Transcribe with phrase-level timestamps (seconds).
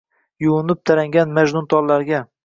[0.43, 2.23] Yuvinib tarangan majnuntollarga